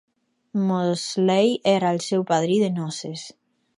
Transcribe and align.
Mosley 0.69 1.53
era 1.73 1.91
el 1.97 2.01
seu 2.07 2.25
padrí 2.33 2.57
de 2.65 2.71
noces. 2.79 3.29